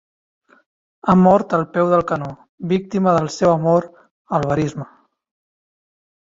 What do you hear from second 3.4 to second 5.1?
amor al verisme